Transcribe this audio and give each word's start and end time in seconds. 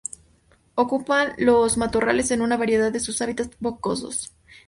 Ocupan 0.73 1.35
los 1.37 1.77
matorrales 1.77 2.31
en 2.31 2.41
una 2.41 2.57
variedad 2.57 2.91
de 2.91 2.99
hábitats 3.23 3.55
boscosos 3.59 3.99
y 3.99 4.17
semi-abiertos. 4.19 4.35